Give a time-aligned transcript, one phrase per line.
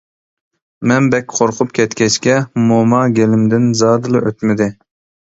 [0.91, 2.37] مەن بەك قورقۇپ كەتكەچكە
[2.71, 4.69] موما گېلىمدىن زادىلا ئۆتمىدى.